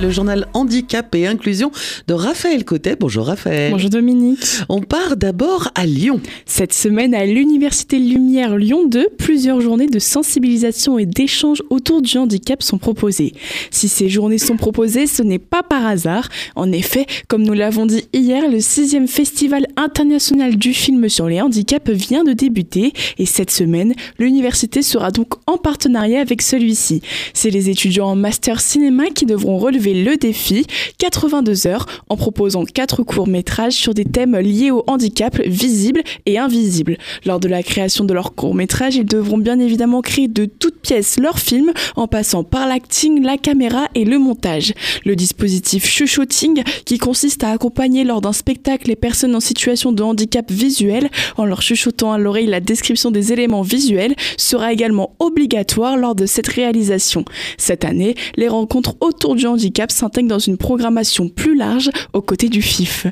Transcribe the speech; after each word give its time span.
le 0.00 0.10
journal 0.10 0.46
Handicap 0.54 1.14
et 1.14 1.26
Inclusion 1.26 1.70
de 2.06 2.14
Raphaël 2.14 2.64
Cotet. 2.64 2.96
Bonjour 2.98 3.26
Raphaël. 3.26 3.72
Bonjour 3.72 3.90
Dominique. 3.90 4.44
On 4.68 4.80
part 4.80 5.16
d'abord 5.16 5.68
à 5.74 5.86
Lyon. 5.86 6.20
Cette 6.46 6.72
semaine 6.72 7.14
à 7.14 7.24
l'Université 7.24 7.98
Lumière 7.98 8.56
Lyon 8.56 8.86
2, 8.86 9.08
plusieurs 9.18 9.60
journées 9.60 9.88
de 9.88 9.98
sensibilisation 9.98 10.98
et 10.98 11.06
d'échange 11.06 11.62
autour 11.70 12.02
du 12.02 12.16
handicap 12.16 12.62
sont 12.62 12.78
proposées. 12.78 13.32
Si 13.70 13.88
ces 13.88 14.08
journées 14.08 14.38
sont 14.38 14.56
proposées, 14.56 15.06
ce 15.06 15.22
n'est 15.22 15.38
pas 15.38 15.62
par 15.62 15.86
hasard. 15.86 16.28
En 16.54 16.70
effet, 16.70 17.06
comme 17.26 17.42
nous 17.42 17.54
l'avons 17.54 17.86
dit 17.86 18.04
hier, 18.12 18.48
le 18.48 18.60
sixième 18.60 19.08
Festival 19.08 19.66
international 19.76 20.56
du 20.56 20.74
film 20.74 21.08
sur 21.08 21.28
les 21.28 21.40
handicaps 21.40 21.90
vient 21.90 22.24
de 22.24 22.32
débuter 22.32 22.92
et 23.18 23.26
cette 23.26 23.50
semaine, 23.50 23.94
l'université 24.18 24.82
sera 24.82 25.10
donc 25.10 25.34
en 25.46 25.56
partenariat 25.56 26.20
avec 26.20 26.42
celui-ci. 26.42 27.02
C'est 27.34 27.50
les 27.50 27.68
étudiants 27.70 28.08
en 28.08 28.16
master 28.16 28.60
cinéma 28.60 29.06
qui 29.14 29.26
devront 29.26 29.58
relever 29.58 29.87
le 29.94 30.16
défi 30.16 30.66
82 30.98 31.66
heures 31.66 31.86
en 32.08 32.16
proposant 32.16 32.64
quatre 32.64 33.02
courts-métrages 33.02 33.74
sur 33.74 33.94
des 33.94 34.04
thèmes 34.04 34.36
liés 34.36 34.70
au 34.70 34.84
handicap 34.86 35.40
visibles 35.44 36.02
et 36.26 36.38
invisibles. 36.38 36.96
Lors 37.24 37.40
de 37.40 37.48
la 37.48 37.62
création 37.62 38.04
de 38.04 38.14
leurs 38.14 38.34
courts-métrages, 38.34 38.96
ils 38.96 39.04
devront 39.04 39.38
bien 39.38 39.58
évidemment 39.60 40.02
créer 40.02 40.28
de 40.28 40.44
toutes 40.44 40.80
pièces 40.80 41.18
leur 41.18 41.38
film 41.38 41.72
en 41.96 42.06
passant 42.06 42.44
par 42.44 42.66
l'acting, 42.66 43.22
la 43.22 43.36
caméra 43.36 43.88
et 43.94 44.04
le 44.04 44.18
montage. 44.18 44.72
Le 45.04 45.16
dispositif 45.16 45.86
chuchoting 45.86 46.62
qui 46.84 46.98
consiste 46.98 47.44
à 47.44 47.50
accompagner 47.50 48.04
lors 48.04 48.20
d'un 48.20 48.32
spectacle 48.32 48.88
les 48.88 48.96
personnes 48.96 49.34
en 49.34 49.40
situation 49.40 49.92
de 49.92 50.02
handicap 50.02 50.50
visuel 50.50 51.08
en 51.36 51.44
leur 51.44 51.62
chuchotant 51.62 52.12
à 52.12 52.18
l'oreille 52.18 52.46
la 52.46 52.60
description 52.60 53.10
des 53.10 53.32
éléments 53.32 53.62
visuels 53.62 54.14
sera 54.36 54.72
également 54.72 55.14
obligatoire 55.18 55.96
lors 55.96 56.14
de 56.14 56.26
cette 56.26 56.48
réalisation. 56.48 57.24
Cette 57.56 57.84
année, 57.84 58.14
les 58.36 58.48
rencontres 58.48 58.96
autour 59.00 59.34
du 59.34 59.46
handicap 59.46 59.77
s'intègre 59.90 60.28
dans 60.28 60.38
une 60.38 60.56
programmation 60.56 61.28
plus 61.28 61.54
large 61.54 61.90
aux 62.12 62.22
côtés 62.22 62.48
du 62.48 62.62
FIF. 62.62 63.06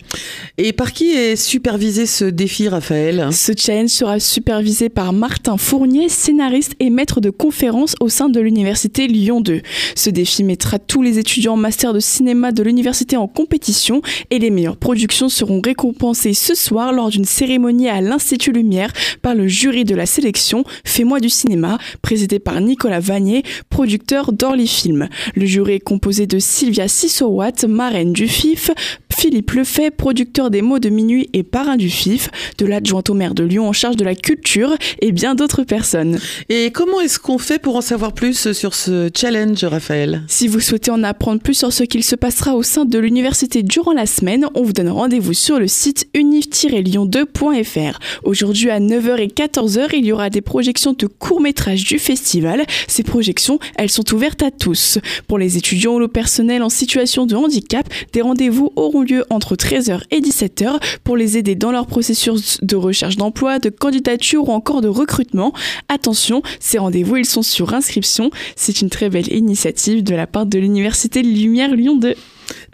Et 0.59 0.73
par 0.73 0.93
qui 0.93 1.13
est 1.13 1.37
supervisé 1.37 2.07
ce 2.07 2.25
défi, 2.25 2.69
Raphaël? 2.69 3.29
Ce 3.33 3.53
challenge 3.57 3.91
sera 3.91 4.21
supervisé 4.21 4.89
par 4.89 5.13
Martin 5.13 5.57
Fournier, 5.57 6.09
scénariste 6.09 6.73
et 6.81 6.91
maître 6.91 7.21
de 7.21 7.31
conférences 7.31 7.95
au 8.01 8.09
sein 8.09 8.29
de 8.29 8.41
l'université 8.41 9.07
Lyon 9.07 9.41
2. 9.41 9.61
Ce 9.95 10.11
défi 10.11 10.45
mettra 10.45 10.79
tous 10.79 11.03
les 11.03 11.19
étudiants 11.19 11.55
en 11.55 11.57
master 11.57 11.93
de 11.93 12.01
cinéma 12.01 12.53
de 12.53 12.63
l'université 12.63 13.17
en 13.17 13.29
compétition 13.29 14.03
et 14.31 14.39
les 14.39 14.51
meilleures 14.51 14.77
productions 14.77 15.29
seront 15.29 15.61
récompensées 15.61 16.35
ce 16.35 16.55
soir 16.55 16.93
lors 16.93 17.11
d'une 17.11 17.25
cérémonie 17.25 17.89
à 17.89 18.01
l'Institut 18.01 18.53
Lumière 18.53 18.93
par 19.23 19.35
le 19.35 19.47
jury 19.47 19.85
de 19.85 19.95
la 19.95 20.07
sélection 20.07 20.65
Fais-moi 20.85 21.21
du 21.21 21.29
cinéma, 21.29 21.79
présidé 22.03 22.39
par 22.39 22.61
Nicolas 22.61 23.01
Vanier, 23.01 23.43
producteur 23.71 24.33
d'Orly 24.33 24.67
Film. 24.67 25.09
Le 25.35 25.47
jury 25.47 25.75
est 25.75 25.81
composé 25.81 26.27
de 26.27 26.39
Sylvia 26.57 26.89
Sissowat, 26.89 27.67
marraine 27.69 28.15
du 28.15 28.27
FIF, 28.27 28.71
Philippe 29.17 29.53
Lefay, 29.53 29.91
producteur 29.91 30.51
des 30.51 30.61
mots 30.61 30.79
de 30.79 30.91
minuit 30.91 31.31
et 31.33 31.43
parrain 31.43 31.79
du 31.79 31.89
FIF, 31.89 32.29
de 32.59 32.67
l'adjointe 32.67 33.09
au 33.09 33.15
maire 33.15 33.33
de 33.33 33.45
Lyon 33.45 33.67
en 33.67 33.73
charge 33.73 33.97
de 33.97 34.05
la 34.05 34.15
culture 34.15 34.77
et 35.01 35.11
bien 35.11 35.35
d'autres 35.35 35.65
personnes. 35.65 36.19
Et 36.51 36.71
comment 36.71 37.01
est-ce 37.01 37.19
qu'on 37.19 37.39
fait 37.39 37.59
pour 37.59 37.77
en 37.77 37.81
savoir 37.81 38.13
plus 38.13 38.53
sur 38.53 38.75
ce 38.75 39.09
challenge, 39.17 39.65
Raphaël? 39.65 40.23
Si 40.29 40.49
vous 40.49 40.61
souhaitez 40.61 40.91
en 40.91 41.03
apprendre 41.03 41.41
plus 41.41 41.55
sur 41.55 41.73
ce 41.73 41.83
qu'il 41.83 42.05
se 42.05 42.15
passera 42.15 42.55
au 42.57 42.63
sein 42.63 42.85
de 42.85 42.99
l'université 42.99 43.63
durant 43.63 43.95
la 43.95 44.05
semaine, 44.05 44.49
on 44.55 44.63
vous 44.63 44.75
donne 44.75 44.91
rendez-vous 44.91 45.33
sur 45.33 45.59
le 45.59 45.67
site 45.67 46.09
unif-lyon2.fr. 46.15 47.99
Aujourd'hui 48.23 48.69
à 48.69 48.81
9h 48.81 49.19
et 49.19 49.29
14h, 49.29 49.89
il 49.95 50.05
y 50.05 50.13
aura 50.13 50.29
des 50.29 50.43
projections 50.43 50.93
de 50.93 51.07
courts-métrages 51.07 51.85
du 51.85 51.99
festival. 51.99 52.67
Ces 52.87 53.03
projections, 53.03 53.59
elles 53.77 53.91
sont 53.91 54.13
ouvertes 54.13 54.43
à 54.43 54.51
tous. 54.51 54.99
Pour 55.27 55.39
les 55.39 55.57
étudiants 55.57 55.95
ou 55.95 56.01
le 56.01 56.09
personnel 56.09 56.63
en 56.63 56.69
situation 56.69 57.25
de 57.25 57.35
handicap, 57.35 57.89
des 58.13 58.21
rendez-vous 58.21 58.73
auront 58.77 59.06
lieu 59.07 59.25
entre 59.31 59.57
13h 59.57 60.03
et 60.11 60.21
17h 60.21 60.81
pour 61.05 61.17
les 61.17 61.39
aider 61.39 61.55
dans 61.55 61.71
leur 61.71 61.87
processus 61.87 62.59
de 62.63 62.77
recherche 62.77 63.17
d'emploi, 63.17 63.59
de 63.59 63.71
candidature 63.71 64.49
ou 64.49 64.53
encore 64.53 64.81
de 64.81 64.89
recrutement. 64.89 65.53
Attention, 65.89 66.43
ces 66.61 66.79
rendez-vous, 66.79 67.17
ils 67.17 67.27
sont 67.27 67.43
sur 67.43 67.75
inscription. 67.75 68.31
C'est 68.57 68.81
une 68.81 68.91
très 68.91 69.09
belle 69.09 69.33
initiative 69.33 70.03
de 70.03 70.15
la 70.15 70.27
part 70.27 70.47
de 70.47 70.59
l'Université 70.59 71.23
Lumière 71.23 71.75
Lyon 71.75 71.97
2. 71.97 72.15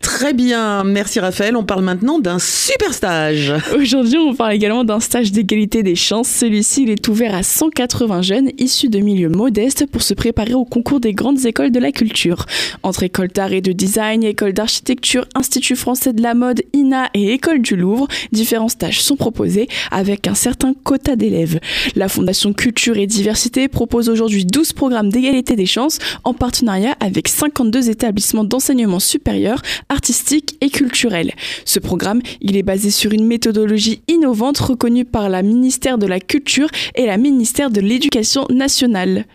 Très 0.00 0.34
bien, 0.34 0.84
merci 0.84 1.20
Raphaël. 1.20 1.56
On 1.56 1.64
parle 1.64 1.82
maintenant 1.82 2.18
d'un 2.18 2.38
super 2.38 2.92
stage. 2.92 3.52
Aujourd'hui, 3.76 4.18
on 4.18 4.34
parle 4.34 4.52
également 4.52 4.84
d'un 4.84 5.00
stage 5.00 5.32
d'égalité 5.32 5.82
des 5.82 5.94
chances. 5.94 6.28
Celui-ci, 6.28 6.82
il 6.82 6.90
est 6.90 7.08
ouvert 7.08 7.34
à 7.34 7.42
180 7.42 8.22
jeunes 8.22 8.50
issus 8.58 8.88
de 8.88 8.98
milieux 8.98 9.28
modestes 9.28 9.86
pour 9.86 10.02
se 10.02 10.14
préparer 10.14 10.54
au 10.54 10.64
concours 10.64 11.00
des 11.00 11.12
grandes 11.12 11.46
écoles 11.46 11.70
de 11.70 11.78
la 11.78 11.92
culture. 11.92 12.46
Entre 12.82 13.04
école 13.04 13.28
d'art 13.28 13.52
et 13.52 13.60
de 13.60 13.72
design, 13.72 14.22
école 14.24 14.52
d'architecture, 14.52 15.24
Institut 15.34 15.76
français 15.76 16.12
de 16.12 16.22
la 16.22 16.34
mode, 16.34 16.62
INA 16.74 17.08
et 17.14 17.32
école 17.32 17.62
du 17.62 17.76
Louvre, 17.76 18.06
différents 18.32 18.68
stages 18.68 19.00
sont 19.00 19.16
proposés 19.16 19.68
avec 19.90 20.26
un 20.26 20.34
certain 20.34 20.74
quota 20.74 21.16
d'élèves. 21.16 21.58
La 21.96 22.08
Fondation 22.08 22.52
Culture 22.52 22.96
et 22.96 23.06
Diversité 23.06 23.68
propose 23.68 24.08
aujourd'hui 24.08 24.44
12 24.44 24.72
programmes 24.72 25.10
d'égalité 25.10 25.56
des 25.56 25.66
chances 25.66 25.98
en 26.24 26.34
partenariat 26.34 26.96
avec 27.00 27.28
52 27.28 27.88
établissements 27.88 28.44
d'enseignement 28.44 29.00
supérieur 29.00 29.61
artistique 29.88 30.56
et 30.60 30.70
culturel. 30.70 31.32
Ce 31.64 31.78
programme, 31.78 32.20
il 32.40 32.56
est 32.56 32.62
basé 32.62 32.90
sur 32.90 33.12
une 33.12 33.26
méthodologie 33.26 34.02
innovante 34.08 34.58
reconnue 34.58 35.04
par 35.04 35.28
la 35.28 35.42
ministère 35.42 35.98
de 35.98 36.06
la 36.06 36.20
Culture 36.20 36.68
et 36.94 37.06
la 37.06 37.16
ministère 37.16 37.70
de 37.70 37.80
l'Éducation 37.80 38.46
nationale. 38.50 39.26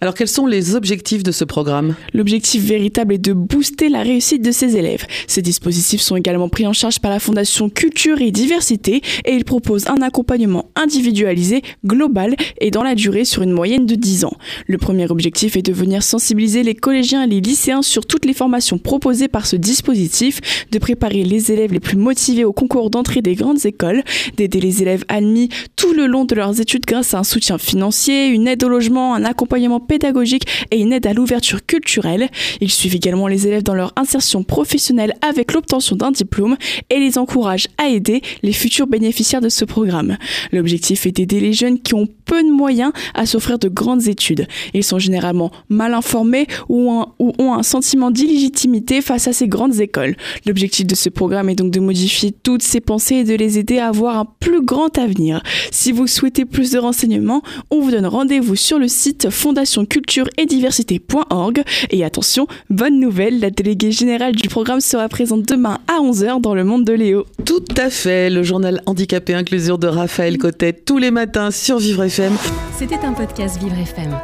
Alors 0.00 0.14
quels 0.14 0.28
sont 0.28 0.46
les 0.46 0.74
objectifs 0.74 1.22
de 1.22 1.32
ce 1.32 1.44
programme? 1.44 1.94
L'objectif 2.12 2.64
véritable 2.64 3.14
est 3.14 3.18
de 3.18 3.32
booster 3.32 3.88
la 3.88 4.02
réussite 4.02 4.42
de 4.42 4.50
ses 4.50 4.76
élèves. 4.76 5.06
Ces 5.26 5.42
dispositifs 5.42 6.00
sont 6.00 6.16
également 6.16 6.48
pris 6.48 6.66
en 6.66 6.72
charge 6.72 6.98
par 6.98 7.10
la 7.10 7.20
Fondation 7.20 7.68
Culture 7.68 8.20
et 8.20 8.30
Diversité 8.30 9.02
et 9.24 9.32
ils 9.32 9.44
proposent 9.44 9.86
un 9.88 10.02
accompagnement 10.02 10.70
individualisé, 10.74 11.62
global 11.86 12.34
et 12.60 12.70
dans 12.70 12.82
la 12.82 12.94
durée 12.94 13.24
sur 13.24 13.42
une 13.42 13.52
moyenne 13.52 13.86
de 13.86 13.94
10 13.94 14.24
ans. 14.24 14.36
Le 14.66 14.78
premier 14.78 15.10
objectif 15.10 15.56
est 15.56 15.62
de 15.62 15.72
venir 15.72 16.02
sensibiliser 16.02 16.62
les 16.62 16.74
collégiens 16.74 17.24
et 17.24 17.28
les 17.28 17.40
lycéens 17.40 17.82
sur 17.82 18.06
toutes 18.06 18.24
les 18.24 18.34
formations 18.34 18.78
proposées 18.78 19.28
par 19.28 19.46
ce 19.46 19.56
dispositif, 19.56 20.40
de 20.70 20.78
préparer 20.78 21.24
les 21.24 21.52
élèves 21.52 21.72
les 21.72 21.80
plus 21.80 21.96
motivés 21.96 22.44
au 22.44 22.52
concours 22.52 22.90
d'entrée 22.90 23.22
des 23.22 23.34
grandes 23.34 23.64
écoles, 23.64 24.02
d'aider 24.36 24.60
les 24.60 24.82
élèves 24.82 25.04
admis 25.08 25.48
tout 25.82 25.94
le 25.94 26.06
long 26.06 26.24
de 26.24 26.36
leurs 26.36 26.60
études 26.60 26.84
grâce 26.86 27.12
à 27.12 27.18
un 27.18 27.24
soutien 27.24 27.58
financier, 27.58 28.28
une 28.28 28.46
aide 28.46 28.62
au 28.62 28.68
logement, 28.68 29.16
un 29.16 29.24
accompagnement 29.24 29.80
pédagogique 29.80 30.46
et 30.70 30.78
une 30.78 30.92
aide 30.92 31.08
à 31.08 31.12
l'ouverture 31.12 31.66
culturelle. 31.66 32.28
Ils 32.60 32.70
suivent 32.70 32.94
également 32.94 33.26
les 33.26 33.48
élèves 33.48 33.64
dans 33.64 33.74
leur 33.74 33.92
insertion 33.96 34.44
professionnelle 34.44 35.14
avec 35.22 35.52
l'obtention 35.52 35.96
d'un 35.96 36.12
diplôme 36.12 36.56
et 36.88 37.00
les 37.00 37.18
encouragent 37.18 37.66
à 37.78 37.88
aider 37.88 38.22
les 38.44 38.52
futurs 38.52 38.86
bénéficiaires 38.86 39.40
de 39.40 39.48
ce 39.48 39.64
programme. 39.64 40.18
L'objectif 40.52 41.04
est 41.04 41.10
d'aider 41.10 41.40
les 41.40 41.52
jeunes 41.52 41.80
qui 41.80 41.94
ont 41.94 42.06
peu 42.26 42.44
de 42.44 42.50
moyens 42.50 42.92
à 43.14 43.26
s'offrir 43.26 43.58
de 43.58 43.68
grandes 43.68 44.06
études. 44.06 44.46
Ils 44.74 44.84
sont 44.84 45.00
généralement 45.00 45.50
mal 45.68 45.94
informés 45.94 46.46
ou, 46.68 46.92
ou 47.18 47.32
ont 47.38 47.54
un 47.54 47.64
sentiment 47.64 48.12
d'illégitimité 48.12 49.02
face 49.02 49.26
à 49.26 49.32
ces 49.32 49.48
grandes 49.48 49.80
écoles. 49.80 50.14
L'objectif 50.46 50.86
de 50.86 50.94
ce 50.94 51.08
programme 51.08 51.48
est 51.48 51.56
donc 51.56 51.72
de 51.72 51.80
modifier 51.80 52.30
toutes 52.30 52.62
ces 52.62 52.80
pensées 52.80 53.16
et 53.16 53.24
de 53.24 53.34
les 53.34 53.58
aider 53.58 53.78
à 53.78 53.88
avoir 53.88 54.16
un 54.16 54.26
plus 54.38 54.64
grand 54.64 54.96
avenir. 54.96 55.42
Si 55.72 55.90
vous 55.90 56.06
souhaitez 56.06 56.44
plus 56.44 56.72
de 56.72 56.78
renseignements, 56.78 57.42
on 57.70 57.80
vous 57.80 57.90
donne 57.90 58.04
rendez-vous 58.04 58.56
sur 58.56 58.78
le 58.78 58.88
site 58.88 59.30
fondation 59.30 59.86
culture 59.86 60.28
et 60.36 60.44
diversité.org. 60.44 61.62
Et 61.90 62.04
attention, 62.04 62.46
bonne 62.68 63.00
nouvelle, 63.00 63.40
la 63.40 63.48
déléguée 63.48 63.90
générale 63.90 64.36
du 64.36 64.48
programme 64.48 64.80
sera 64.80 65.08
présente 65.08 65.48
demain 65.48 65.78
à 65.88 66.02
11h 66.02 66.42
dans 66.42 66.54
le 66.54 66.62
monde 66.62 66.84
de 66.84 66.92
Léo. 66.92 67.24
Tout 67.46 67.64
à 67.78 67.88
fait, 67.88 68.28
le 68.28 68.42
journal 68.42 68.82
Handicapé 68.84 69.32
Inclusion 69.32 69.78
de 69.78 69.86
Raphaël 69.86 70.36
Cotet 70.36 70.74
tous 70.74 70.98
les 70.98 71.10
matins 71.10 71.50
sur 71.50 71.78
Vivre 71.78 72.04
FM. 72.04 72.36
C'était 72.78 72.98
un 72.98 73.14
podcast 73.14 73.58
Vivre 73.58 73.78
FM. 73.78 74.14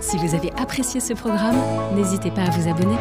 Si 0.00 0.16
vous 0.16 0.34
avez 0.34 0.50
apprécié 0.60 0.98
ce 0.98 1.12
programme, 1.12 1.56
n'hésitez 1.96 2.32
pas 2.32 2.42
à 2.42 2.50
vous 2.50 2.68
abonner. 2.68 2.96